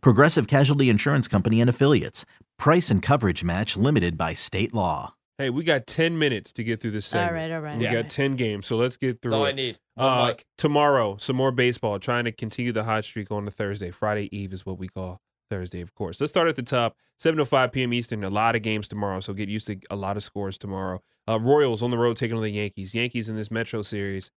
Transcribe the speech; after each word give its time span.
Progressive 0.00 0.46
Casualty 0.46 0.88
Insurance 0.88 1.28
Company 1.28 1.60
and 1.60 1.68
Affiliates. 1.70 2.24
Price 2.58 2.90
and 2.90 3.02
coverage 3.02 3.42
match 3.44 3.76
limited 3.76 4.16
by 4.16 4.34
state 4.34 4.72
law. 4.74 5.14
Hey, 5.38 5.50
we 5.50 5.64
got 5.64 5.88
10 5.88 6.16
minutes 6.16 6.52
to 6.52 6.62
get 6.62 6.80
through 6.80 6.92
this 6.92 7.06
segment. 7.06 7.30
All 7.30 7.34
right, 7.34 7.52
all 7.52 7.60
right. 7.60 7.78
We 7.78 7.88
all 7.88 7.92
got 7.92 8.08
10 8.08 8.36
games, 8.36 8.66
so 8.66 8.76
let's 8.76 8.96
get 8.96 9.20
through 9.20 9.32
That's 9.32 9.38
all 9.40 9.46
it. 9.46 9.48
I 9.48 9.52
need. 9.52 9.78
Uh, 9.96 10.26
mic. 10.28 10.44
tomorrow, 10.56 11.16
some 11.18 11.34
more 11.34 11.50
baseball, 11.50 11.98
trying 11.98 12.24
to 12.24 12.32
continue 12.32 12.70
the 12.70 12.84
hot 12.84 13.04
streak 13.04 13.32
on 13.32 13.44
the 13.44 13.50
Thursday. 13.50 13.90
Friday 13.90 14.34
Eve 14.36 14.52
is 14.52 14.64
what 14.64 14.78
we 14.78 14.86
call 14.88 15.20
Thursday, 15.50 15.80
of 15.80 15.92
course. 15.94 16.20
Let's 16.20 16.32
start 16.32 16.46
at 16.46 16.54
the 16.54 16.62
top. 16.62 16.96
7.05 17.20 17.72
p.m. 17.72 17.92
Eastern. 17.92 18.22
A 18.22 18.30
lot 18.30 18.54
of 18.54 18.62
games 18.62 18.86
tomorrow, 18.86 19.18
so 19.20 19.32
get 19.32 19.48
used 19.48 19.66
to 19.66 19.76
a 19.90 19.96
lot 19.96 20.16
of 20.16 20.22
scores 20.22 20.56
tomorrow. 20.56 21.00
Uh, 21.28 21.40
Royals 21.40 21.82
on 21.82 21.90
the 21.90 21.98
road 21.98 22.16
taking 22.16 22.36
on 22.36 22.42
the 22.42 22.50
Yankees. 22.50 22.94
Yankees 22.94 23.28
in 23.28 23.34
this 23.34 23.50
Metro 23.50 23.82
Series, 23.82 24.30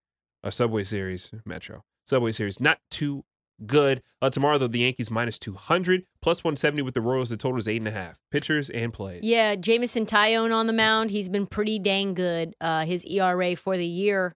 uh, 0.43 0.49
Subway 0.49 0.83
Series, 0.83 1.31
Metro. 1.45 1.83
Subway 2.07 2.31
Series, 2.31 2.59
not 2.59 2.79
too 2.89 3.23
good. 3.65 4.01
Uh, 4.21 4.29
tomorrow, 4.29 4.57
though, 4.57 4.67
the 4.67 4.79
Yankees 4.79 5.11
minus 5.11 5.37
200, 5.39 6.05
plus 6.21 6.43
170 6.43 6.81
with 6.81 6.93
the 6.93 7.01
Royals. 7.01 7.29
The 7.29 7.37
total 7.37 7.59
is 7.59 7.67
8.5. 7.67 8.15
Pitchers 8.31 8.69
and 8.69 8.93
plays. 8.93 9.23
Yeah, 9.23 9.55
Jameson 9.55 10.05
Taillon 10.05 10.53
on 10.53 10.67
the 10.67 10.73
mound. 10.73 11.11
He's 11.11 11.29
been 11.29 11.47
pretty 11.47 11.79
dang 11.79 12.13
good. 12.13 12.55
Uh, 12.61 12.85
his 12.85 13.05
ERA 13.05 13.55
for 13.55 13.77
the 13.77 13.85
year 13.85 14.35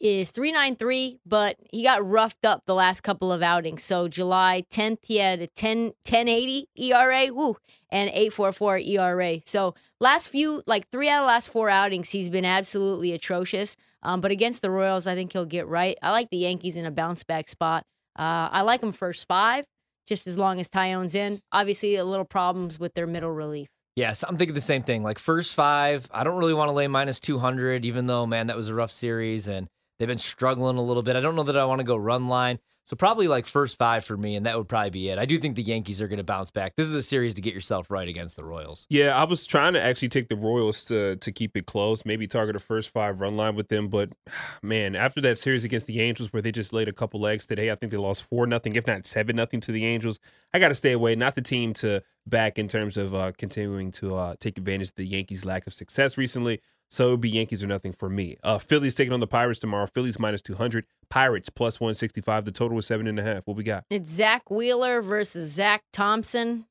is 0.00 0.30
393, 0.30 1.20
but 1.26 1.56
he 1.70 1.82
got 1.82 2.06
roughed 2.06 2.44
up 2.44 2.62
the 2.66 2.74
last 2.74 3.02
couple 3.02 3.32
of 3.32 3.42
outings. 3.42 3.82
So 3.82 4.08
July 4.08 4.64
10th, 4.70 4.98
he 5.06 5.18
had 5.18 5.40
a 5.40 5.46
10, 5.48 5.84
1080 6.08 6.68
ERA, 6.76 7.28
woo, 7.32 7.56
and 7.90 8.08
844 8.10 8.78
ERA. 8.78 9.38
So 9.44 9.74
last 10.00 10.28
few, 10.28 10.62
like 10.66 10.88
three 10.90 11.08
out 11.08 11.20
of 11.20 11.22
the 11.24 11.28
last 11.28 11.50
four 11.50 11.68
outings, 11.68 12.10
he's 12.10 12.28
been 12.28 12.44
absolutely 12.44 13.12
atrocious. 13.12 13.76
Um, 14.02 14.20
but 14.20 14.30
against 14.30 14.62
the 14.62 14.70
Royals, 14.70 15.06
I 15.06 15.14
think 15.14 15.32
he'll 15.32 15.44
get 15.44 15.68
right. 15.68 15.96
I 16.02 16.10
like 16.10 16.30
the 16.30 16.38
Yankees 16.38 16.76
in 16.76 16.86
a 16.86 16.90
bounce 16.90 17.22
back 17.22 17.48
spot. 17.48 17.86
Uh, 18.18 18.48
I 18.50 18.62
like 18.62 18.80
them 18.80 18.92
first 18.92 19.26
five, 19.26 19.64
just 20.06 20.26
as 20.26 20.36
long 20.36 20.60
as 20.60 20.68
Taillon's 20.68 21.14
in. 21.14 21.40
Obviously, 21.52 21.96
a 21.96 22.04
little 22.04 22.24
problems 22.24 22.78
with 22.78 22.94
their 22.94 23.06
middle 23.06 23.30
relief. 23.32 23.68
Yes, 23.94 24.24
I'm 24.26 24.38
thinking 24.38 24.54
the 24.54 24.60
same 24.60 24.82
thing. 24.82 25.02
Like 25.02 25.18
first 25.18 25.54
five, 25.54 26.08
I 26.12 26.24
don't 26.24 26.38
really 26.38 26.54
want 26.54 26.68
to 26.68 26.72
lay 26.72 26.88
minus 26.88 27.20
200, 27.20 27.84
even 27.84 28.06
though, 28.06 28.26
man, 28.26 28.46
that 28.46 28.56
was 28.56 28.68
a 28.68 28.74
rough 28.74 28.90
series 28.90 29.48
and 29.48 29.68
they've 29.98 30.08
been 30.08 30.16
struggling 30.18 30.78
a 30.78 30.82
little 30.82 31.02
bit. 31.02 31.14
I 31.14 31.20
don't 31.20 31.36
know 31.36 31.42
that 31.42 31.56
I 31.56 31.66
want 31.66 31.80
to 31.80 31.84
go 31.84 31.96
run 31.96 32.28
line. 32.28 32.58
So 32.84 32.96
probably 32.96 33.28
like 33.28 33.46
first 33.46 33.78
five 33.78 34.04
for 34.04 34.16
me, 34.16 34.34
and 34.34 34.44
that 34.44 34.58
would 34.58 34.68
probably 34.68 34.90
be 34.90 35.08
it. 35.08 35.18
I 35.18 35.24
do 35.24 35.38
think 35.38 35.54
the 35.54 35.62
Yankees 35.62 36.00
are 36.00 36.08
going 36.08 36.18
to 36.18 36.24
bounce 36.24 36.50
back. 36.50 36.74
This 36.76 36.88
is 36.88 36.94
a 36.94 37.02
series 37.02 37.34
to 37.34 37.40
get 37.40 37.54
yourself 37.54 37.90
right 37.90 38.08
against 38.08 38.34
the 38.36 38.44
Royals. 38.44 38.86
Yeah, 38.90 39.16
I 39.16 39.24
was 39.24 39.46
trying 39.46 39.74
to 39.74 39.82
actually 39.82 40.08
take 40.08 40.28
the 40.28 40.36
Royals 40.36 40.84
to 40.86 41.16
to 41.16 41.32
keep 41.32 41.56
it 41.56 41.66
close, 41.66 42.04
maybe 42.04 42.26
target 42.26 42.56
a 42.56 42.60
first 42.60 42.90
five 42.90 43.20
run 43.20 43.34
line 43.34 43.54
with 43.54 43.68
them. 43.68 43.88
But 43.88 44.10
man, 44.62 44.96
after 44.96 45.20
that 45.20 45.38
series 45.38 45.62
against 45.62 45.86
the 45.86 46.00
Angels 46.00 46.32
where 46.32 46.42
they 46.42 46.52
just 46.52 46.72
laid 46.72 46.88
a 46.88 46.92
couple 46.92 47.20
legs 47.20 47.46
today, 47.46 47.70
I 47.70 47.76
think 47.76 47.92
they 47.92 47.98
lost 47.98 48.24
four 48.24 48.46
nothing, 48.46 48.74
if 48.74 48.86
not 48.86 49.06
seven 49.06 49.36
nothing 49.36 49.60
to 49.60 49.72
the 49.72 49.86
Angels. 49.86 50.18
I 50.52 50.58
got 50.58 50.68
to 50.68 50.74
stay 50.74 50.92
away. 50.92 51.14
Not 51.14 51.36
the 51.36 51.42
team 51.42 51.74
to 51.74 52.02
back 52.26 52.58
in 52.58 52.68
terms 52.68 52.96
of 52.96 53.14
uh, 53.14 53.32
continuing 53.38 53.92
to 53.92 54.16
uh, 54.16 54.34
take 54.38 54.58
advantage 54.58 54.90
of 54.90 54.96
the 54.96 55.06
Yankees' 55.06 55.44
lack 55.44 55.66
of 55.66 55.74
success 55.74 56.18
recently. 56.18 56.60
So 56.92 57.08
it 57.08 57.10
would 57.12 57.20
be 57.22 57.30
Yankees 57.30 57.64
or 57.64 57.66
nothing 57.66 57.92
for 57.92 58.10
me. 58.10 58.36
Uh, 58.42 58.58
Phillies 58.58 58.94
taking 58.94 59.14
on 59.14 59.20
the 59.20 59.26
Pirates 59.26 59.60
tomorrow. 59.60 59.86
Phillies 59.86 60.18
minus 60.18 60.42
two 60.42 60.54
hundred. 60.54 60.84
Pirates 61.12 61.50
plus 61.50 61.78
one 61.78 61.92
sixty 61.94 62.22
five. 62.22 62.46
The 62.46 62.52
total 62.52 62.78
is 62.78 62.86
seven 62.86 63.06
and 63.06 63.18
a 63.18 63.22
half. 63.22 63.46
What 63.46 63.54
we 63.54 63.64
got? 63.64 63.84
It's 63.90 64.10
Zack 64.10 64.50
Wheeler 64.50 65.02
versus 65.02 65.52
Zach 65.52 65.82
Thompson 65.92 66.64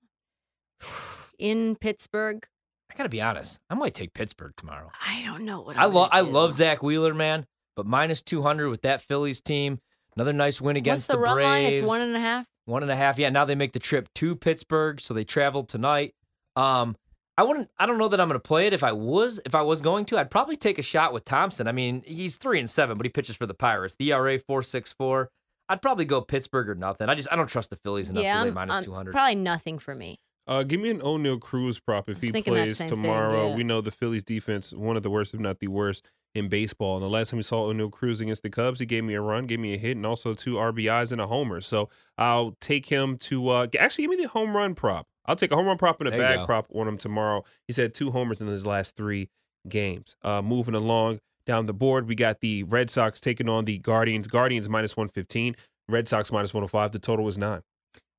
in 1.38 1.76
Pittsburgh. 1.76 2.48
I 2.92 2.96
got 2.96 3.04
to 3.04 3.10
be 3.10 3.22
honest. 3.22 3.60
I 3.70 3.76
might 3.76 3.94
take 3.94 4.16
Pittsburgh 4.16 4.54
tomorrow. 4.58 4.90
I 5.08 5.22
don't 5.24 5.46
know 5.46 5.62
what 5.62 5.78
I 5.78 5.84
I'm 5.84 5.94
love 5.94 6.10
I 6.12 6.22
love 6.22 6.54
Zack 6.54 6.82
Wheeler, 6.82 7.14
man, 7.14 7.46
but 7.76 7.86
minus 7.86 8.24
200 8.24 8.68
with 8.68 8.82
that 8.82 9.04
Phillies 9.04 9.42
team. 9.42 9.80
Another 10.16 10.34
nice 10.34 10.60
win 10.60 10.74
What's 10.74 10.80
against 10.80 11.08
the, 11.08 11.14
the, 11.14 11.20
run 11.20 11.36
Braves. 11.36 11.46
line? 11.46 11.66
It's 11.66 11.82
one 11.82 12.02
and 12.02 12.16
a 12.16 12.20
half. 12.20 12.48
One 12.66 12.82
and 12.82 12.92
a 12.92 12.96
half. 12.96 13.20
Yeah, 13.20 13.30
now 13.30 13.46
they 13.46 13.54
make 13.54 13.74
the 13.74 13.80
trip 13.80 14.10
to 14.16 14.36
Pittsburgh, 14.36 15.00
so 15.00 15.14
they 15.14 15.24
travel 15.24 15.64
tonight. 15.64 16.16
Um, 16.56 16.98
I 17.38 17.44
wouldn't. 17.44 17.70
I 17.80 17.86
don't 17.86 17.98
know 17.98 18.08
that 18.08 18.20
I'm 18.20 18.28
going 18.28 18.40
to 18.40 18.48
play 18.48 18.68
it. 18.68 18.74
If 18.74 18.84
I 18.84 18.92
was, 18.92 19.40
if 19.46 19.56
I 19.56 19.62
was 19.62 19.82
going 19.82 20.06
to, 20.06 20.20
I'd 20.20 20.30
probably 20.30 20.56
take 20.56 20.78
a 20.78 20.84
shot 20.84 21.14
with 21.14 21.26
Thompson. 21.26 21.68
I 21.68 21.72
mean, 21.72 22.04
he's 22.06 22.38
three 22.38 22.60
and 22.60 22.70
seven, 22.70 22.98
but 22.98 23.06
he 23.06 23.10
pitches 23.10 23.36
for 23.36 23.46
the 23.46 23.54
Pirates. 23.54 23.96
The 23.96 24.12
ERA 24.12 24.38
four 24.40 24.62
six 24.62 24.94
four. 24.94 25.30
I'd 25.70 25.82
probably 25.82 26.06
go 26.06 26.20
Pittsburgh 26.22 26.68
or 26.70 26.76
nothing. 26.76 27.08
I 27.08 27.16
just 27.16 27.30
I 27.32 27.36
don't 27.38 27.48
trust 27.48 27.70
the 27.70 27.78
Phillies 27.78 28.10
enough 28.10 28.24
yeah, 28.24 28.40
to 28.40 28.50
lay 28.50 28.52
minus 28.52 28.84
two 28.84 28.94
hundred. 28.94 29.14
Probably 29.14 29.36
nothing 29.36 29.80
for 29.80 29.96
me. 29.96 30.18
Uh, 30.48 30.64
give 30.64 30.80
me 30.82 30.90
an 30.90 31.00
Oneil 31.00 31.40
Cruz 31.40 31.80
prop 31.80 32.10
if 32.10 32.20
he 32.22 32.32
plays 32.32 32.78
same 32.78 32.90
thing, 32.90 33.02
tomorrow. 33.02 33.50
yeah. 33.50 33.56
We 33.56 33.64
know 33.64 33.80
the 33.82 33.92
Phillies 33.92 34.24
defense, 34.24 34.74
one 34.74 34.98
of 34.98 35.04
the 35.04 35.10
worst, 35.10 35.34
if 35.34 35.40
not 35.40 35.60
the 35.60 35.68
worst, 35.68 36.06
in 36.34 36.50
baseball. 36.50 36.96
And 36.98 37.04
the 37.04 37.10
last 37.10 37.30
time 37.30 37.38
we 37.38 37.44
saw 37.44 37.72
Oneil 37.72 37.92
Cruz 37.92 38.22
against 38.22 38.42
the 38.44 38.50
Cubs, 38.50 38.80
he 38.80 38.86
gave 38.86 39.04
me 39.04 39.14
a 39.14 39.22
run, 39.22 39.46
gave 39.46 39.60
me 39.60 39.74
a 39.74 39.78
hit, 39.78 39.96
and 39.98 40.06
also 40.06 40.34
two 40.34 40.56
RBIs 40.56 41.12
and 41.12 41.22
a 41.22 41.28
homer. 41.28 41.62
So 41.62 41.90
I'll 42.18 42.56
take 42.60 42.88
him 42.88 43.18
to 43.20 43.50
uh, 43.50 43.68
actually 43.80 44.04
give 44.06 44.10
me 44.18 44.24
the 44.24 44.30
home 44.30 44.56
run 44.58 44.74
prop. 44.76 45.08
I'll 45.26 45.36
take 45.36 45.52
a 45.52 45.56
home 45.56 45.68
run 45.68 45.78
prop 45.78 46.00
and 46.02 46.08
a 46.08 46.12
There 46.12 46.20
you 46.20 46.26
bag 46.26 46.38
go. 46.40 46.46
prop 46.48 46.68
on 46.74 46.88
him 46.88 46.98
tomorrow. 46.98 47.44
He's 47.68 47.78
had 47.78 47.94
two 47.94 48.12
homers 48.12 48.42
in 48.42 48.48
his 48.48 48.66
last 48.66 48.96
three 48.96 49.30
games. 49.70 50.16
Uh, 50.24 50.42
moving 50.42 50.74
along 50.76 51.20
down 51.46 51.66
the 51.68 51.74
board, 51.74 52.08
we 52.08 52.16
got 52.16 52.40
the 52.42 52.64
Red 52.64 52.90
Sox 52.90 53.20
taking 53.20 53.48
on 53.48 53.66
the 53.66 53.78
Guardians. 53.78 54.28
Guardians 54.28 54.68
minus 54.70 54.98
115, 54.98 55.56
Red 55.88 56.08
Sox 56.08 56.32
minus 56.32 56.54
105. 56.54 56.92
The 56.92 57.00
total 57.00 57.28
is 57.28 57.38
nine. 57.38 57.62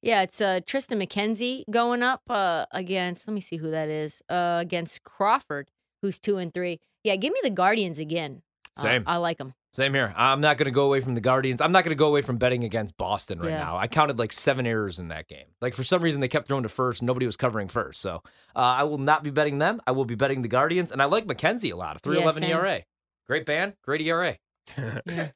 Yeah, 0.02 0.22
it's 0.22 0.40
uh, 0.40 0.60
Triston 0.66 1.00
McKenzie 1.02 1.62
going 1.70 2.02
up 2.02 2.22
uh, 2.28 2.66
against. 2.72 3.26
Let 3.28 3.34
me 3.34 3.40
see 3.40 3.56
who 3.56 3.70
that 3.70 3.88
is. 3.88 4.20
Uh, 4.28 4.58
against 4.60 5.04
Crawford, 5.04 5.68
who's 6.02 6.18
two 6.18 6.38
and 6.38 6.52
three. 6.52 6.80
Yeah, 7.04 7.16
give 7.16 7.32
me 7.32 7.38
the 7.42 7.50
Guardians 7.50 7.98
again. 7.98 8.42
Uh, 8.76 8.82
Same. 8.82 9.04
I 9.06 9.18
like 9.18 9.38
them. 9.38 9.54
Same 9.74 9.94
here. 9.94 10.12
I'm 10.16 10.42
not 10.42 10.58
going 10.58 10.66
to 10.66 10.70
go 10.72 10.84
away 10.84 11.00
from 11.00 11.14
the 11.14 11.20
Guardians. 11.22 11.62
I'm 11.62 11.72
not 11.72 11.82
going 11.84 11.92
to 11.96 11.98
go 11.98 12.08
away 12.08 12.20
from 12.20 12.36
betting 12.36 12.62
against 12.62 12.98
Boston 12.98 13.38
right 13.38 13.50
Yeah. 13.50 13.60
now. 13.60 13.78
I 13.78 13.86
counted 13.86 14.18
like 14.18 14.30
seven 14.32 14.66
errors 14.66 14.98
in 14.98 15.08
that 15.08 15.28
game. 15.28 15.46
Like 15.62 15.72
for 15.72 15.82
some 15.82 16.02
reason 16.02 16.20
they 16.20 16.28
kept 16.28 16.46
throwing 16.46 16.64
to 16.64 16.68
first. 16.68 17.02
Nobody 17.02 17.24
was 17.24 17.36
covering 17.38 17.68
first. 17.68 18.02
So 18.02 18.16
uh, 18.54 18.58
I 18.58 18.82
will 18.82 18.98
not 18.98 19.22
be 19.24 19.30
betting 19.30 19.58
them. 19.58 19.80
I 19.86 19.92
will 19.92 20.04
be 20.04 20.14
betting 20.14 20.42
the 20.42 20.48
Guardians, 20.48 20.92
and 20.92 21.00
I 21.00 21.06
like 21.06 21.26
McKenzie 21.26 21.72
a 21.72 21.76
lot. 21.76 22.02
3.11 22.02 22.32
same. 22.34 22.50
ERA. 22.50 22.82
Great 23.26 23.46
band. 23.46 23.74
Great 23.82 24.02
ERA. 24.02 24.36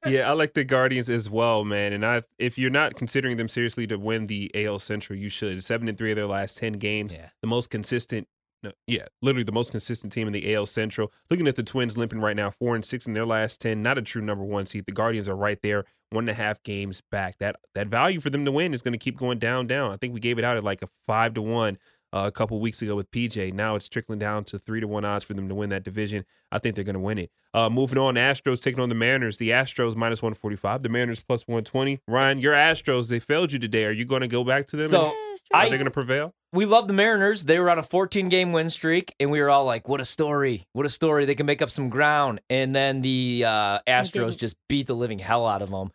yeah, 0.07 0.29
I 0.29 0.33
like 0.33 0.55
the 0.55 0.65
Guardians 0.65 1.11
as 1.11 1.29
well, 1.29 1.65
man. 1.65 1.93
And 1.93 2.05
I, 2.07 2.23
if 2.39 2.57
you're 2.59 2.71
not 2.71 2.95
considering 2.97 3.37
them 3.37 3.49
seriously 3.49 3.87
to 3.89 3.97
win 3.97 4.27
the 4.27 4.51
AL 4.55 4.79
Central, 4.79 5.19
you 5.19 5.29
should. 5.29 5.63
Seven 5.65 5.89
and 5.89 5.99
three 5.99 6.11
of 6.13 6.17
their 6.17 6.27
last 6.27 6.57
ten 6.59 6.75
games, 6.75 7.13
Yeah. 7.13 7.29
the 7.41 7.49
most 7.49 7.71
consistent. 7.71 8.29
No, 8.63 8.73
yeah, 8.87 9.05
literally 9.21 9.45
the 9.45 9.53
most 9.53 9.71
consistent 9.71 10.13
team 10.13 10.27
in 10.27 10.33
the 10.33 10.55
AL 10.55 10.67
Central. 10.67 11.13
Looking 11.31 11.47
at 11.47 11.57
the 11.57 11.63
Twins 11.63 11.99
limping 11.99 12.21
right 12.21 12.35
now, 12.37 12.51
four 12.51 12.75
and 12.75 12.85
six 12.85 13.07
in 13.07 13.13
their 13.13 13.27
last 13.27 13.61
ten. 13.61 13.83
Not 13.83 13.99
a 13.99 14.03
true 14.03 14.23
number 14.23 14.45
one 14.45 14.65
seed. 14.65 14.87
The 14.87 14.93
Guardians 14.93 15.29
are 15.29 15.37
right 15.37 15.61
there, 15.63 15.85
one 16.11 16.23
and 16.25 16.31
a 16.31 16.35
half 16.35 16.63
games 16.63 17.03
back. 17.11 17.37
That 17.39 17.57
that 17.75 17.89
value 17.89 18.19
for 18.21 18.31
them 18.31 18.45
to 18.47 18.53
win 18.53 18.73
is 18.73 18.81
going 18.81 18.93
to 18.93 18.99
keep 18.99 19.19
going 19.19 19.39
down, 19.39 19.67
down. 19.67 19.93
I 19.93 19.97
think 19.99 20.15
we 20.15 20.21
gave 20.21 20.39
it 20.39 20.45
out 20.45 20.57
at 20.57 20.65
like 20.65 20.81
a 20.83 20.89
five 21.07 21.35
to 21.35 21.43
one 21.43 21.77
uh, 22.25 22.27
a 22.27 22.31
couple 22.31 22.59
weeks 22.61 22.83
ago 22.83 22.97
with 22.97 23.11
PJ. 23.11 23.53
Now 23.53 23.75
it's 23.77 23.89
trickling 23.89 24.19
down 24.19 24.45
to 24.45 24.59
three 24.59 24.81
to 24.81 24.89
one 24.89 25.05
odds 25.05 25.25
for 25.25 25.35
them 25.35 25.49
to 25.49 25.55
win 25.55 25.71
that 25.71 25.83
division. 25.85 26.25
I 26.51 26.59
think 26.59 26.75
they're 26.75 26.85
going 26.85 26.95
to 26.95 27.01
win 27.01 27.19
it. 27.19 27.31
Uh, 27.53 27.71
moving 27.71 27.99
on, 27.99 28.15
Astros 28.15 28.63
taking 28.63 28.81
on 28.81 28.89
the 28.89 28.95
Mariners. 28.95 29.39
The 29.39 29.51
Astros 29.51 29.97
minus 29.97 30.23
one 30.23 30.35
forty 30.35 30.57
five. 30.57 30.83
The 30.83 30.89
Mariners 30.89 31.21
plus 31.21 31.43
one 31.47 31.65
twenty. 31.65 32.01
Ryan, 32.09 32.39
your 32.39 32.55
Astros 32.55 33.09
they 33.09 33.19
failed 33.21 33.53
you 33.53 33.59
today. 33.59 33.85
Are 33.87 33.91
you 33.93 34.05
going 34.05 34.21
to 34.23 34.29
go 34.29 34.45
back 34.45 34.67
to 34.69 34.77
them? 34.77 34.89
So, 34.89 35.07
and- 35.07 35.15
I- 35.53 35.67
are 35.67 35.71
they 35.71 35.77
going 35.77 35.85
to 35.85 35.91
prevail? 35.91 36.35
We 36.53 36.65
love 36.65 36.87
the 36.89 36.95
Mariners. 36.95 37.45
They 37.45 37.59
were 37.59 37.69
on 37.69 37.79
a 37.79 37.83
14 37.83 38.29
game 38.31 38.53
win 38.53 38.71
streak, 38.71 39.15
and 39.21 39.31
we 39.31 39.43
were 39.43 39.51
all 39.51 39.65
like, 39.65 39.89
what 39.89 40.01
a 40.01 40.05
story. 40.07 40.67
What 40.73 40.87
a 40.87 40.89
story. 40.89 41.25
They 41.27 41.35
can 41.35 41.45
make 41.45 41.61
up 41.61 41.69
some 41.71 41.89
ground. 41.89 42.41
And 42.49 42.75
then 42.75 43.03
the 43.03 43.45
uh, 43.47 43.79
Astros 43.87 44.37
just 44.39 44.57
beat 44.69 44.87
the 44.87 44.95
living 44.95 45.19
hell 45.19 45.47
out 45.47 45.61
of 45.61 45.71
them. 45.71 45.91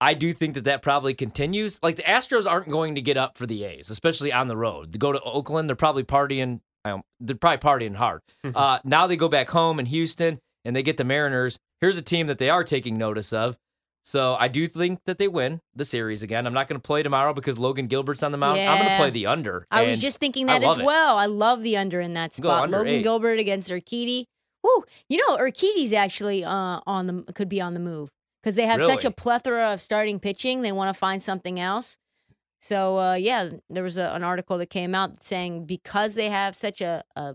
I 0.00 0.14
do 0.14 0.32
think 0.32 0.54
that 0.54 0.64
that 0.64 0.82
probably 0.82 1.14
continues. 1.14 1.80
Like 1.82 1.96
the 1.96 2.02
Astros 2.02 2.48
aren't 2.50 2.68
going 2.68 2.96
to 2.96 3.00
get 3.00 3.16
up 3.16 3.38
for 3.38 3.46
the 3.46 3.64
A's, 3.64 3.90
especially 3.90 4.32
on 4.32 4.48
the 4.48 4.56
road. 4.56 4.92
They 4.92 4.98
go 4.98 5.12
to 5.12 5.20
Oakland, 5.22 5.68
they're 5.68 5.76
probably 5.76 6.04
partying. 6.04 6.60
Um, 6.84 7.02
they're 7.18 7.34
probably 7.36 7.58
partying 7.58 7.96
hard. 7.96 8.20
uh, 8.44 8.78
now 8.84 9.06
they 9.06 9.16
go 9.16 9.28
back 9.28 9.48
home 9.50 9.80
in 9.80 9.86
Houston 9.86 10.38
and 10.64 10.76
they 10.76 10.82
get 10.82 10.96
the 10.98 11.04
Mariners. 11.04 11.58
Here's 11.80 11.96
a 11.96 12.02
team 12.02 12.28
that 12.28 12.38
they 12.38 12.48
are 12.48 12.62
taking 12.62 12.96
notice 12.96 13.32
of. 13.32 13.56
So 14.04 14.36
I 14.38 14.46
do 14.46 14.68
think 14.68 15.00
that 15.06 15.18
they 15.18 15.26
win 15.26 15.60
the 15.74 15.84
series 15.84 16.22
again. 16.22 16.46
I'm 16.46 16.54
not 16.54 16.68
going 16.68 16.80
to 16.80 16.86
play 16.86 17.02
tomorrow 17.02 17.34
because 17.34 17.58
Logan 17.58 17.88
Gilbert's 17.88 18.22
on 18.22 18.30
the 18.30 18.38
mound. 18.38 18.60
I'm 18.60 18.78
going 18.78 18.90
to 18.92 18.96
play 18.98 19.10
the 19.10 19.26
under. 19.26 19.66
I 19.68 19.82
was 19.82 19.98
just 19.98 20.18
thinking 20.18 20.46
that 20.46 20.62
as 20.62 20.68
love 20.68 20.78
it. 20.78 20.84
well. 20.84 21.18
I 21.18 21.26
love 21.26 21.62
the 21.64 21.76
under 21.76 21.98
in 21.98 22.14
that 22.14 22.32
spot. 22.32 22.64
under 22.64 22.78
Logan 22.78 22.92
eight. 22.94 23.02
Gilbert 23.02 23.40
against 23.40 23.68
Urquidy. 23.68 24.26
Woo, 24.62 24.84
you 25.08 25.18
know 25.18 25.36
Urquidy's 25.36 25.92
actually 25.92 26.44
uh, 26.44 26.80
on 26.86 27.06
the 27.06 27.32
could 27.34 27.48
be 27.48 27.60
on 27.60 27.74
the 27.74 27.80
move 27.80 28.08
because 28.46 28.54
they 28.54 28.66
have 28.66 28.80
such 28.80 29.04
a 29.04 29.10
plethora 29.10 29.72
of 29.72 29.80
starting 29.80 30.20
pitching. 30.20 30.62
They 30.62 30.70
want 30.70 30.94
to 30.94 30.98
find 30.98 31.20
something 31.20 31.58
else. 31.58 31.98
So 32.60 32.96
uh, 32.96 33.14
yeah, 33.14 33.50
there 33.68 33.82
was 33.82 33.96
a, 33.98 34.12
an 34.14 34.22
article 34.22 34.56
that 34.58 34.70
came 34.70 34.94
out 34.94 35.20
saying 35.24 35.66
because 35.66 36.14
they 36.14 36.30
have 36.30 36.54
such 36.54 36.80
a, 36.80 37.02
a 37.16 37.34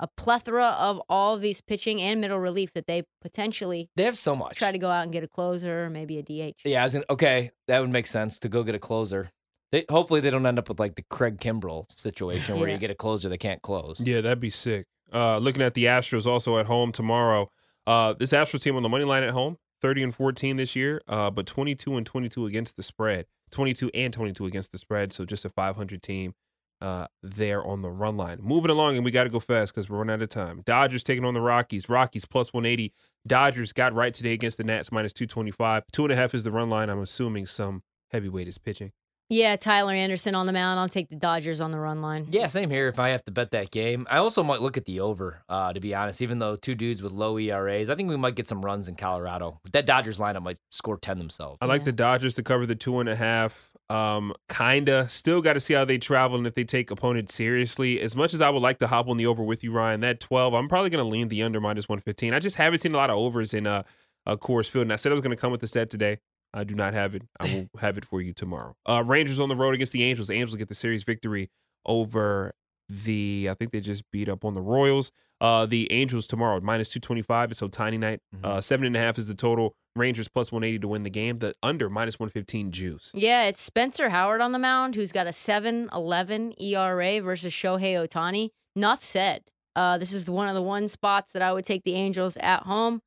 a 0.00 0.08
plethora 0.16 0.66
of 0.66 1.00
all 1.08 1.34
of 1.34 1.40
these 1.40 1.60
pitching 1.60 2.00
and 2.00 2.20
middle 2.20 2.38
relief 2.38 2.72
that 2.74 2.86
they 2.86 3.02
potentially 3.20 3.88
They 3.96 4.04
have 4.04 4.18
so 4.18 4.34
much. 4.36 4.58
try 4.58 4.70
to 4.72 4.78
go 4.78 4.90
out 4.90 5.04
and 5.04 5.12
get 5.12 5.22
a 5.24 5.28
closer 5.28 5.84
or 5.86 5.90
maybe 5.90 6.18
a 6.18 6.22
DH. 6.22 6.54
Yeah, 6.64 6.80
I 6.82 6.84
was 6.84 6.92
gonna, 6.94 7.04
okay, 7.10 7.50
that 7.68 7.80
would 7.80 7.90
make 7.90 8.06
sense 8.08 8.38
to 8.40 8.48
go 8.48 8.62
get 8.64 8.74
a 8.74 8.80
closer. 8.80 9.30
They, 9.72 9.84
hopefully, 9.88 10.20
they 10.20 10.30
don't 10.30 10.46
end 10.46 10.58
up 10.58 10.68
with 10.68 10.78
like 10.78 10.94
the 10.94 11.04
Craig 11.10 11.38
Kimbrel 11.38 11.84
situation 11.90 12.60
where 12.60 12.68
you 12.68 12.78
get 12.78 12.90
a 12.90 12.94
closer 12.94 13.28
they 13.28 13.38
can't 13.38 13.62
close. 13.62 14.00
Yeah, 14.00 14.20
that'd 14.20 14.40
be 14.40 14.50
sick. 14.50 14.86
Uh, 15.12 15.38
looking 15.38 15.62
at 15.62 15.74
the 15.74 15.86
Astros 15.86 16.26
also 16.26 16.58
at 16.58 16.66
home 16.66 16.92
tomorrow. 16.92 17.50
Uh, 17.86 18.12
this 18.14 18.32
Astros 18.32 18.62
team 18.62 18.76
on 18.76 18.82
the 18.82 18.88
money 18.88 19.04
line 19.04 19.22
at 19.22 19.30
home, 19.30 19.58
30 19.84 20.02
and 20.02 20.14
14 20.14 20.56
this 20.56 20.74
year, 20.74 21.02
uh, 21.08 21.30
but 21.30 21.44
22 21.44 21.98
and 21.98 22.06
22 22.06 22.46
against 22.46 22.78
the 22.78 22.82
spread. 22.82 23.26
22 23.50 23.90
and 23.92 24.14
22 24.14 24.46
against 24.46 24.72
the 24.72 24.78
spread, 24.78 25.12
so 25.12 25.26
just 25.26 25.44
a 25.44 25.50
500 25.50 26.00
team 26.02 26.32
uh, 26.80 27.06
there 27.22 27.62
on 27.62 27.82
the 27.82 27.90
run 27.90 28.16
line. 28.16 28.38
Moving 28.40 28.70
along, 28.70 28.96
and 28.96 29.04
we 29.04 29.10
got 29.10 29.24
to 29.24 29.28
go 29.30 29.40
fast 29.40 29.74
because 29.74 29.90
we're 29.90 29.98
running 29.98 30.14
out 30.14 30.22
of 30.22 30.30
time. 30.30 30.62
Dodgers 30.64 31.04
taking 31.04 31.26
on 31.26 31.34
the 31.34 31.42
Rockies. 31.42 31.90
Rockies 31.90 32.24
plus 32.24 32.50
180. 32.50 32.94
Dodgers 33.26 33.74
got 33.74 33.92
right 33.92 34.14
today 34.14 34.32
against 34.32 34.56
the 34.56 34.64
Nats 34.64 34.90
minus 34.90 35.12
225. 35.12 35.82
Two 35.92 36.04
and 36.04 36.12
a 36.14 36.16
half 36.16 36.32
is 36.32 36.44
the 36.44 36.50
run 36.50 36.70
line. 36.70 36.88
I'm 36.88 37.02
assuming 37.02 37.44
some 37.44 37.82
heavyweight 38.10 38.48
is 38.48 38.56
pitching. 38.56 38.90
Yeah, 39.30 39.56
Tyler 39.56 39.92
Anderson 39.94 40.34
on 40.34 40.44
the 40.44 40.52
mound. 40.52 40.78
I'll 40.78 40.88
take 40.88 41.08
the 41.08 41.16
Dodgers 41.16 41.60
on 41.60 41.70
the 41.70 41.78
run 41.78 42.02
line. 42.02 42.26
Yeah, 42.30 42.46
same 42.48 42.68
here. 42.68 42.88
If 42.88 42.98
I 42.98 43.08
have 43.08 43.24
to 43.24 43.32
bet 43.32 43.52
that 43.52 43.70
game, 43.70 44.06
I 44.10 44.18
also 44.18 44.42
might 44.42 44.60
look 44.60 44.76
at 44.76 44.84
the 44.84 45.00
over. 45.00 45.42
Uh, 45.48 45.72
to 45.72 45.80
be 45.80 45.94
honest, 45.94 46.20
even 46.20 46.38
though 46.40 46.56
two 46.56 46.74
dudes 46.74 47.02
with 47.02 47.12
low 47.12 47.38
ERAs, 47.38 47.88
I 47.88 47.94
think 47.94 48.10
we 48.10 48.16
might 48.18 48.34
get 48.34 48.46
some 48.46 48.62
runs 48.62 48.86
in 48.86 48.96
Colorado. 48.96 49.60
That 49.72 49.86
Dodgers 49.86 50.18
lineup 50.18 50.42
might 50.42 50.58
score 50.70 50.98
ten 50.98 51.18
themselves. 51.18 51.56
I 51.62 51.66
like 51.66 51.80
Yeah. 51.80 51.86
the 51.86 51.92
Dodgers 51.92 52.34
to 52.34 52.42
cover 52.42 52.66
the 52.66 52.74
two 52.74 53.00
and 53.00 53.08
a 53.08 53.16
half. 53.16 53.72
Um, 53.88 54.34
kinda. 54.50 55.08
Still 55.08 55.40
got 55.40 55.54
to 55.54 55.60
see 55.60 55.72
how 55.74 55.84
they 55.86 55.98
travel 55.98 56.36
and 56.36 56.46
if 56.46 56.54
they 56.54 56.64
take 56.64 56.90
opponents 56.90 57.34
seriously. 57.34 58.00
As 58.00 58.14
much 58.14 58.34
as 58.34 58.40
I 58.42 58.50
would 58.50 58.62
like 58.62 58.78
to 58.80 58.86
hop 58.86 59.08
on 59.08 59.16
the 59.16 59.26
over 59.26 59.42
with 59.42 59.64
you, 59.64 59.72
Ryan, 59.72 60.00
that 60.00 60.20
twelve, 60.20 60.52
I'm 60.54 60.68
probably 60.68 60.90
gonna 60.90 61.04
lean 61.04 61.28
the 61.28 61.42
under 61.42 61.60
minus 61.60 61.88
one 61.88 62.00
fifteen. 62.00 62.34
I 62.34 62.40
just 62.40 62.56
haven't 62.56 62.80
seen 62.80 62.92
a 62.92 62.96
lot 62.98 63.08
of 63.10 63.16
overs 63.16 63.54
in 63.54 63.66
uh, 63.66 63.84
uh 64.26 64.36
Coors 64.36 64.68
Field, 64.70 64.82
and 64.84 64.92
I 64.92 64.96
said 64.96 65.12
I 65.12 65.14
was 65.14 65.22
gonna 65.22 65.36
come 65.36 65.50
with 65.50 65.60
the 65.62 65.66
set 65.66 65.88
today. 65.88 66.18
I 66.54 66.64
do 66.64 66.74
not 66.74 66.94
have 66.94 67.14
it. 67.14 67.22
I 67.40 67.52
will 67.52 67.68
have 67.80 67.98
it 67.98 68.04
for 68.04 68.22
you 68.22 68.32
tomorrow. 68.32 68.74
Uh, 68.88 69.02
Rangers 69.04 69.40
on 69.40 69.48
the 69.48 69.56
road 69.56 69.74
against 69.74 69.92
the 69.92 70.02
Angels. 70.04 70.28
The 70.28 70.34
Angels 70.34 70.54
get 70.54 70.68
the 70.68 70.74
series 70.74 71.02
victory 71.02 71.50
over 71.84 72.54
the. 72.88 73.48
I 73.50 73.54
think 73.54 73.72
they 73.72 73.80
just 73.80 74.04
beat 74.12 74.28
up 74.28 74.44
on 74.44 74.54
the 74.54 74.62
Royals. 74.62 75.10
Uh, 75.40 75.66
the 75.66 75.90
Angels 75.92 76.26
tomorrow 76.26 76.60
minus 76.60 76.90
two 76.90 77.00
twenty 77.00 77.22
five. 77.22 77.50
It's 77.50 77.60
so 77.60 77.68
tiny 77.68 77.98
night. 77.98 78.20
Mhm. 78.36 78.44
Uh, 78.44 78.60
seven 78.60 78.86
and 78.86 78.96
a 78.96 79.00
half 79.00 79.18
is 79.18 79.26
the 79.26 79.34
total. 79.34 79.74
Rangers 79.96 80.28
plus 80.28 80.50
one 80.50 80.64
eighty 80.64 80.78
to 80.78 80.88
win 80.88 81.02
the 81.02 81.10
game. 81.10 81.38
The 81.38 81.54
under 81.62 81.90
minus 81.90 82.18
one 82.18 82.28
fifteen. 82.28 82.70
Juice. 82.70 83.10
Yeah, 83.14 83.44
it's 83.44 83.60
Spencer 83.60 84.10
Howard 84.10 84.40
on 84.40 84.52
the 84.52 84.58
mound 84.58 84.94
who's 84.96 85.12
got 85.12 85.26
a 85.26 85.30
7-11 85.30 86.54
ERA 86.60 87.20
versus 87.20 87.52
Shohei 87.52 87.94
Ohtani. 88.06 88.50
Enough 88.76 89.04
said. 89.04 89.42
Uh, 89.76 89.98
this 89.98 90.12
is 90.12 90.28
one 90.30 90.48
of 90.48 90.54
the 90.54 90.62
one 90.62 90.88
spots 90.88 91.32
that 91.32 91.42
I 91.42 91.52
would 91.52 91.66
take 91.66 91.82
the 91.84 91.94
Angels 91.94 92.36
at 92.38 92.62
home. 92.62 93.00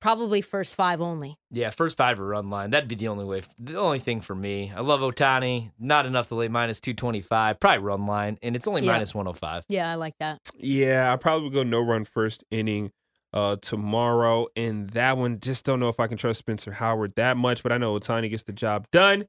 Probably 0.00 0.40
first 0.42 0.76
five 0.76 1.00
only. 1.00 1.36
Yeah, 1.50 1.70
first 1.70 1.96
five 1.96 2.20
or 2.20 2.26
run 2.28 2.50
line. 2.50 2.70
That'd 2.70 2.88
be 2.88 2.94
the 2.94 3.08
only 3.08 3.24
way. 3.24 3.42
The 3.58 3.78
only 3.78 3.98
thing 3.98 4.20
for 4.20 4.34
me. 4.34 4.72
I 4.74 4.80
love 4.80 5.00
Ohtani. 5.00 5.72
Not 5.78 6.06
enough 6.06 6.28
to 6.28 6.34
lay 6.36 6.48
minus 6.48 6.80
two 6.80 6.94
twenty 6.94 7.20
five. 7.20 7.58
Probably 7.58 7.78
run 7.78 8.06
line, 8.06 8.38
and 8.42 8.54
it's 8.54 8.68
only 8.68 8.82
Yeah. 8.82 8.92
minus 8.92 9.14
one 9.14 9.26
hundred 9.26 9.38
five. 9.38 9.64
Yeah, 9.68 9.90
I 9.90 9.96
like 9.96 10.14
that. 10.20 10.40
Yeah, 10.56 11.12
I 11.12 11.16
probably 11.16 11.44
would 11.48 11.54
go 11.54 11.62
no 11.64 11.80
run 11.80 12.04
first 12.04 12.44
inning 12.50 12.92
uh 13.32 13.56
tomorrow. 13.60 14.46
And 14.56 14.88
that 14.90 15.16
one, 15.18 15.40
just 15.40 15.64
don't 15.66 15.80
know 15.80 15.88
if 15.88 15.98
I 16.00 16.06
can 16.06 16.16
trust 16.16 16.38
Spencer 16.38 16.72
Howard 16.72 17.14
that 17.16 17.36
much, 17.36 17.62
but 17.62 17.72
I 17.72 17.78
know 17.78 17.98
Ohtani 17.98 18.30
gets 18.30 18.44
the 18.44 18.52
job 18.52 18.86
done. 18.92 19.24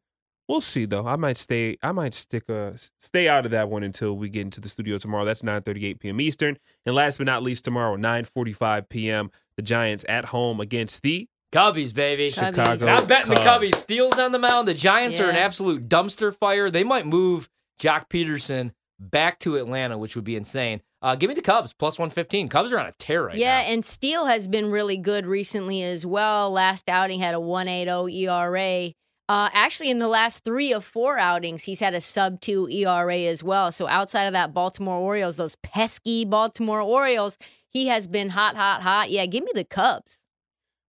We'll 0.49 0.61
see 0.61 0.85
though. 0.85 1.05
I 1.05 1.15
might 1.15 1.37
stay. 1.37 1.77
I 1.83 1.91
might 1.91 2.15
stick 2.15 2.49
a 2.49 2.73
stay 2.99 3.29
out 3.29 3.45
of 3.45 3.51
that 3.51 3.69
one 3.69 3.83
until 3.83 4.17
we 4.17 4.29
get 4.29 4.41
into 4.41 4.59
the 4.59 4.67
studio 4.67 4.97
tomorrow. 4.97 5.23
That's 5.23 5.43
9:38 5.43 5.99
p.m. 5.99 6.19
Eastern. 6.19 6.57
And 6.87 6.95
last 6.95 7.19
but 7.19 7.27
not 7.27 7.43
least, 7.43 7.65
tomorrow 7.65 7.95
9:45 7.95 8.89
p.m. 8.89 9.29
The 9.57 9.61
Giants 9.61 10.05
at 10.09 10.25
home 10.25 10.59
against 10.59 11.03
the 11.03 11.29
Cubbies, 11.53 11.93
baby. 11.93 12.31
Cubbies. 12.31 12.55
Chicago. 12.55 12.87
I'm 12.87 13.05
betting 13.07 13.29
the 13.29 13.35
Cubs. 13.35 13.67
Cubbies. 13.67 13.75
Steele's 13.75 14.17
on 14.17 14.31
the 14.31 14.39
mound. 14.39 14.67
The 14.67 14.73
Giants 14.73 15.19
are 15.19 15.29
an 15.29 15.35
absolute 15.35 15.87
dumpster 15.87 16.35
fire. 16.35 16.71
They 16.71 16.83
might 16.83 17.05
move 17.05 17.47
Joc 17.79 18.09
Pederson 18.09 18.71
back 18.99 19.37
to 19.39 19.55
Atlanta, 19.55 19.99
which 19.99 20.15
would 20.15 20.25
be 20.25 20.35
insane. 20.35 20.81
Uh, 21.03 21.15
give 21.15 21.27
me 21.27 21.35
the 21.35 21.43
Cubs 21.43 21.73
plus 21.73 21.99
one 21.99 22.09
fifteen. 22.09 22.47
Cubs 22.47 22.73
are 22.73 22.79
on 22.79 22.87
a 22.87 22.93
tear 22.97 23.27
right 23.27 23.35
yeah, 23.35 23.61
now. 23.61 23.67
Yeah, 23.67 23.73
and 23.73 23.85
Steele 23.85 24.25
has 24.25 24.47
been 24.47 24.71
really 24.71 24.97
good 24.97 25.27
recently 25.27 25.83
as 25.83 26.07
well. 26.07 26.51
Last 26.51 26.89
outing 26.89 27.19
had 27.19 27.35
a 27.35 27.37
1.80 27.37 28.11
ERA. 28.13 28.93
Uh, 29.29 29.47
actually, 29.53 29.91
in 29.91 29.99
the 29.99 30.07
last 30.07 30.43
three 30.43 30.73
of 30.73 30.83
four 30.83 31.19
outings, 31.19 31.63
he's 31.63 31.79
had 31.79 31.93
a 31.93 32.01
sub 32.01 32.41
two 32.41 32.67
ERA 32.67 33.15
as 33.19 33.43
well. 33.43 33.71
So 33.71 33.87
outside 33.87 34.25
of 34.25 34.33
that 34.33 34.55
Baltimore 34.55 34.97
Orioles, 34.97 35.37
those 35.37 35.55
pesky 35.57 36.25
Baltimore 36.25 36.81
Orioles, 36.81 37.37
he 37.69 37.85
has 37.87 38.07
been 38.07 38.29
hot, 38.29 38.55
hot, 38.55 38.81
hot. 38.81 39.11
Yeah, 39.11 39.27
give 39.27 39.43
me 39.43 39.51
the 39.53 39.63
Cubs. 39.63 40.17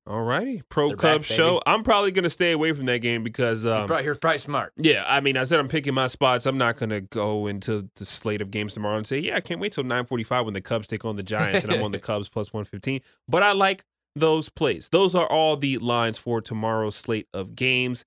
All 0.07 0.23
righty, 0.23 0.63
Pro 0.71 0.89
They're 0.89 0.97
back, 0.97 1.13
Cubs 1.17 1.27
show. 1.27 1.61
I'm 1.67 1.83
probably 1.83 2.13
gonna 2.13 2.31
stay 2.31 2.53
away 2.53 2.73
from 2.73 2.87
that 2.87 2.99
game 3.01 3.23
because 3.23 3.67
um, 3.67 3.87
Probably- 3.87 4.07
You're 4.07 4.15
probably 4.15 4.39
smart. 4.39 4.73
Yeah, 4.79 5.05
I 5.07 5.21
mean, 5.21 5.37
I 5.37 5.45
said 5.45 5.61
I'm 5.61 5.69
picking 5.69 5.93
my 5.93 6.07
spots. 6.07 6.47
I'm 6.47 6.57
not 6.57 6.79
gonna 6.79 7.03
go 7.03 7.47
into 7.47 7.91
the 7.97 8.07
slate 8.07 8.41
of 8.41 8.51
games 8.51 8.73
tomorrow 8.73 8.97
and 8.97 9.07
say, 9.07 9.19
yeah, 9.19 9.37
I 9.37 9.41
can't 9.41 9.61
wait 9.61 9.73
till 9.73 9.85
9:45 9.85 10.47
when 10.47 10.55
the 10.55 10.63
Cubs 10.63 10.87
take 10.87 11.05
on 11.05 11.17
the 11.17 11.23
Giants, 11.23 11.63
and 11.63 11.73
I'm 11.75 11.83
on 11.83 11.93
the 11.93 11.99
Cubs 12.01 12.31
plus 12.31 12.55
115. 12.55 13.03
But 13.29 13.43
I 13.43 13.53
like 13.53 13.85
those 14.17 14.49
plays. 14.49 14.89
Those 14.89 15.15
are 15.15 15.27
all 15.27 15.59
the 15.59 15.77
lines 15.77 16.17
for 16.17 16.41
tomorrow's 16.41 16.97
slate 16.97 17.29
of 17.35 17.55
games. 17.55 18.07